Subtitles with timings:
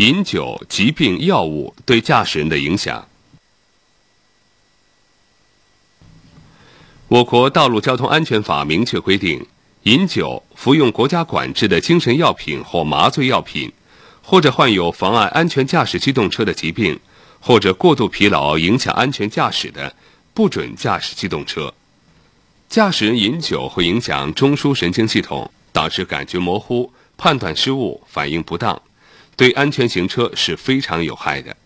[0.00, 3.06] 饮酒、疾病、药物对驾驶人的影响。
[7.08, 9.46] 我国《道路交通安全法》明确规定，
[9.82, 13.70] 饮酒、服用国家管制的精神药品或麻醉药品，
[14.22, 16.98] 或者患有妨碍安全驾驶机动车的疾病，
[17.38, 19.94] 或者过度疲劳影响安全驾驶的，
[20.32, 21.74] 不准驾驶机动车。
[22.70, 28.80] 驾驶人饮酒会影响中枢神经系统，导致感觉模糊、判断失误、反应不当，
[29.40, 31.56] 对安全行车是非常有害的。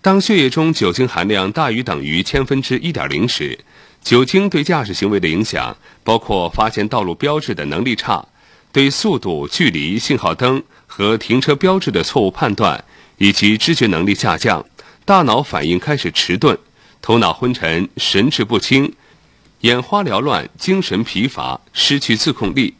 [0.00, 3.58] 当血液中酒精含量大于等于千分之一点零时，
[4.02, 8.26] 酒精对驾驶行为的影响包括发现道路标志的能力差，
[8.72, 12.82] 对速度、距离、信号灯和停车标志的错误判断，
[13.18, 14.64] 以及知觉能力下降，
[15.04, 16.56] 大脑反应开始迟钝，
[17.02, 18.90] 头脑昏沉、神志不清、
[19.60, 22.72] 眼花缭乱、精神疲乏、失去自控力。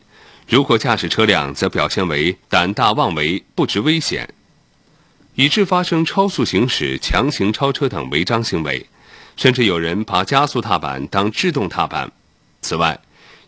[0.48, 4.32] 如果驾驶车辆，则表现为胆大妄为、不知危险，
[5.34, 8.86] 以致发生超速行驶、强行超车等违章行为。
[9.36, 12.10] 甚至有人把加速踏板当制动踏板。
[12.62, 12.98] 此外，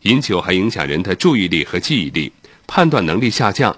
[0.03, 2.31] 饮酒还影响人的注意力和记忆力，
[2.67, 3.75] 判断能力下降。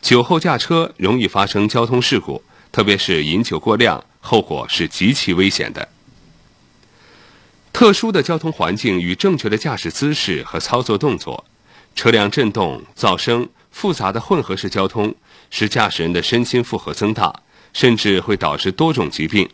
[0.00, 5.88] 酒后驾车容易发生交通事故，特别是饮酒过量，后果是极其危险的。
[7.72, 11.44] 特殊的交通环境与正确的驾驶姿势和操作动作，
[11.94, 15.14] 车辆震动、噪声、复杂的混合式交通，
[15.50, 19.48] 使驾驶人的身心负荷增大，甚至会导致多种疾病，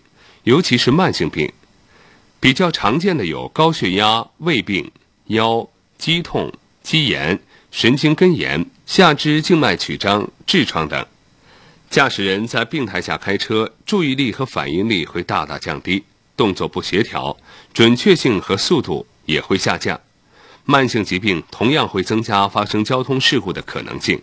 [0.45, 1.53] 尤其是慢性病。
[2.41, 4.91] 比较常见的有高血压、胃病、
[5.27, 7.39] 腰、肌痛、肌炎、
[7.71, 11.05] 神经根炎、下肢静脉曲张、痔疮等。
[11.91, 16.05] 驾驶人在病态下开车，注意力和反应力会大大降低，
[16.37, 17.37] 动作不协调，
[17.75, 20.01] 准确性和速度也会下降。
[20.71, 24.21] 慢性疾病同样会增加发生交通事故的可能性。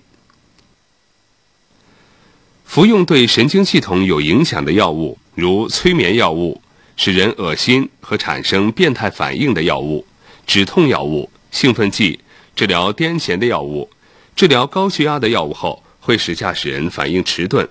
[2.63, 6.61] 服用对神经系统有影响的药物，如催眠药物。
[6.97, 10.05] 使人恶心和产生变态反应的药物、
[10.47, 12.17] 止痛药物、兴奋剂、
[12.55, 13.89] 治疗癫痫的药物、
[14.33, 17.67] 治疗高血压的药物后，会使驾驶人反应迟钝，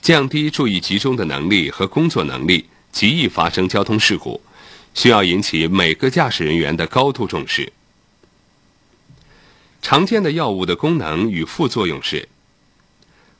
[0.00, 4.40] 降低注意集中的能力和工作能力，极易发生交通事故，
[4.94, 7.70] 需要引起每个驾驶人员的高度重视。
[9.88, 12.28] 常见的药物的功能与副作用是：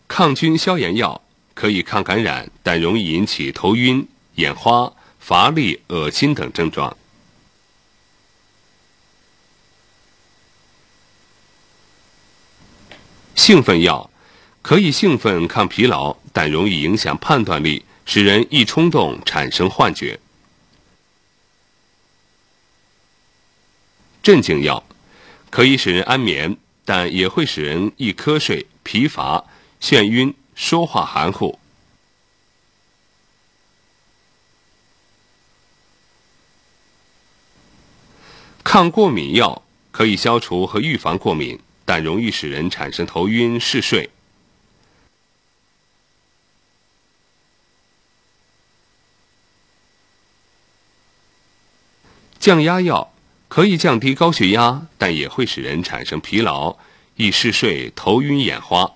[0.07, 1.21] 抗菌消炎药
[1.55, 4.93] 可以抗感染，但容易引起头晕、眼花。
[5.19, 6.97] 乏力、恶心等症状。
[13.34, 14.09] 兴奋药
[14.63, 20.21] 可以兴奋、抗疲劳，但容易影响判断力，使人易冲动、产生幻觉。
[24.23, 24.84] 镇静药
[25.51, 29.45] 可以使人安眠，但也会使人易瞌睡、疲乏、
[29.81, 31.59] 眩晕、说话含糊。
[38.62, 39.62] 抗过敏药
[39.93, 44.11] 可以消除和预防过敏，但容易使人产生头晕、嗜睡。
[52.39, 53.13] 降压药
[53.56, 56.77] 可以降低高血压，但也会使人产生疲劳、
[57.15, 58.93] 易嗜睡、头晕眼花。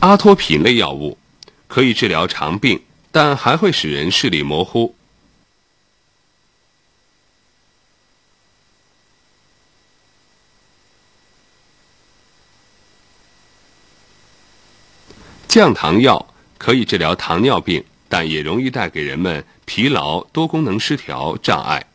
[0.00, 1.16] 阿托品类药物
[1.66, 4.94] 可以治疗肠病，但还会使人视力模糊。
[15.56, 21.86] 降糖药可以治疗糖尿病，但也容易带给人们疲劳、多功能失调、障碍。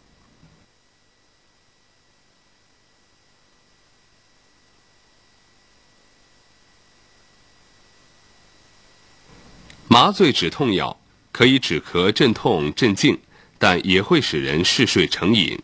[9.87, 10.99] 麻醉止痛药
[11.31, 13.19] 可以止咳、镇痛、镇静，
[13.59, 15.61] 但也会使人嗜睡成瘾。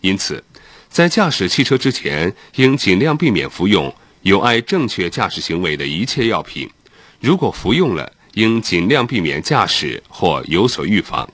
[0.00, 0.42] 因此，
[0.88, 6.70] 在驾驶汽车之前，应尽量避免服用有碍正确驾驶行为的一切药品。
[7.20, 11.28] 如果服用了，应尽量避免驾驶或有所预防。